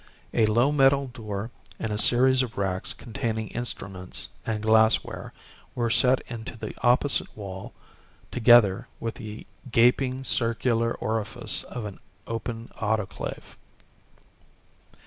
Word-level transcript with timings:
A 0.33 0.47
low 0.47 0.71
metal 0.71 1.05
door 1.05 1.51
and 1.77 1.99
series 2.01 2.41
of 2.41 2.57
racks 2.57 2.91
containing 2.91 3.49
instruments 3.49 4.29
and 4.47 4.63
glassware 4.63 5.31
were 5.75 5.91
set 5.91 6.21
into 6.21 6.57
the 6.57 6.73
opposite 6.81 7.37
wall 7.37 7.71
together 8.31 8.87
with 8.99 9.13
the 9.13 9.45
gaping 9.71 10.23
circular 10.23 10.93
orifice 10.95 11.61
of 11.65 11.85
an 11.85 11.99
open 12.25 12.71
autoclave. 12.81 13.57